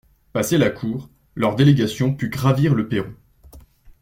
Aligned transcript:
Passé 0.33 0.57
la 0.57 0.71
cour, 0.71 1.11
leur 1.35 1.55
délégation 1.55 2.11
put 2.11 2.29
gravir 2.29 2.73
le 2.73 2.87
perron. 2.87 3.13